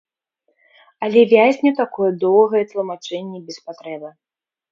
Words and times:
Але 1.07 1.21
вязню 1.33 1.73
такое 1.81 2.09
доўгае 2.25 2.63
тлумачэнне 2.71 3.39
без 3.51 3.57
патрэбы. 3.67 4.09